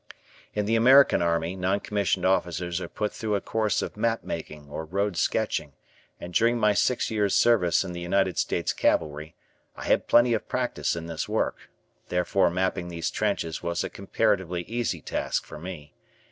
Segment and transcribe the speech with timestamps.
[0.55, 4.67] In the American army non commissioned officers are put through a course of map making
[4.67, 5.73] or road sketching,
[6.19, 9.35] and during my six years' service in the United States Cavalry,
[9.75, 11.69] I had plenty of practice in this work,
[12.09, 15.93] therefore mapping these trenches was a comparatively easy task for me.